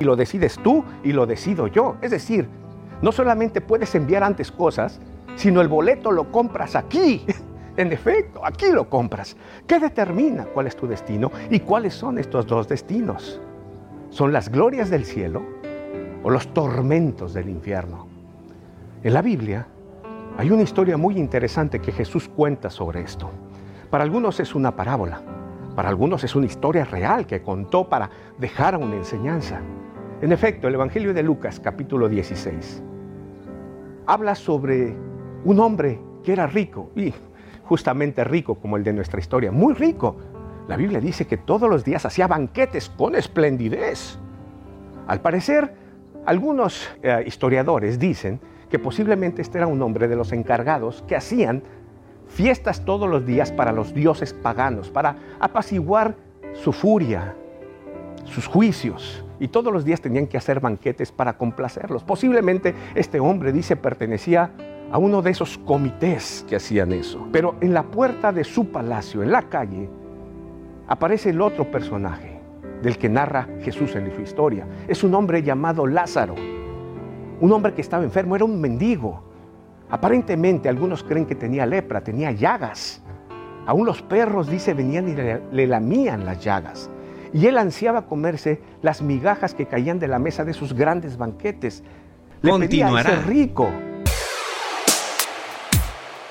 [0.00, 1.96] Y lo decides tú y lo decido yo.
[2.02, 2.48] Es decir,
[3.02, 5.00] no solamente puedes enviar antes cosas,
[5.36, 7.24] sino el boleto lo compras aquí.
[7.76, 9.36] En efecto, aquí lo compras.
[9.66, 13.40] ¿Qué determina cuál es tu destino y cuáles son estos dos destinos?
[14.10, 15.42] ¿Son las glorias del cielo
[16.22, 18.06] o los tormentos del infierno?
[19.02, 19.66] En la Biblia
[20.38, 23.28] hay una historia muy interesante que Jesús cuenta sobre esto.
[23.90, 25.20] Para algunos es una parábola,
[25.74, 28.08] para algunos es una historia real que contó para
[28.38, 29.60] dejar una enseñanza.
[30.22, 32.82] En efecto, el Evangelio de Lucas capítulo 16
[34.06, 34.94] habla sobre
[35.44, 37.12] un hombre que era rico y
[37.64, 40.16] justamente rico como el de nuestra historia, muy rico.
[40.68, 44.18] La Biblia dice que todos los días hacía banquetes con esplendidez.
[45.06, 45.74] Al parecer,
[46.24, 48.40] algunos eh, historiadores dicen
[48.70, 51.62] que posiblemente este era un hombre de los encargados que hacían
[52.28, 56.16] fiestas todos los días para los dioses paganos, para apaciguar
[56.54, 57.34] su furia,
[58.24, 62.04] sus juicios, y todos los días tenían que hacer banquetes para complacerlos.
[62.04, 64.50] Posiblemente este hombre, dice, pertenecía
[64.90, 67.26] a uno de esos comités que hacían eso.
[67.32, 69.88] Pero en la puerta de su palacio, en la calle,
[70.86, 72.40] aparece el otro personaje
[72.82, 74.66] del que narra Jesús en su historia.
[74.86, 76.34] Es un hombre llamado Lázaro,
[77.40, 79.22] un hombre que estaba enfermo, era un mendigo.
[79.90, 83.02] Aparentemente algunos creen que tenía lepra, tenía llagas.
[83.66, 86.90] Aún los perros, dice, venían y le, lamían las llagas.
[87.34, 91.82] Y él ansiaba comerse las migajas que caían de la mesa de sus grandes banquetes.
[92.40, 93.68] Le pedía a ese rico